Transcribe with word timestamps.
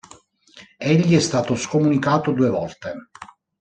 Egli 0.79 1.15
è 1.15 1.19
stato 1.19 1.53
scomunicato 1.55 2.31
due 2.31 2.49
volte. 2.49 3.09